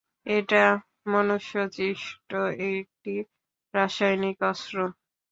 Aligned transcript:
এটা 0.27 0.63
মনুষ্য-সৃষ্ট 1.07 2.29
একটি 2.71 3.13
রাসায়নিক 3.73 4.37
অস্ত্র। 4.51 4.77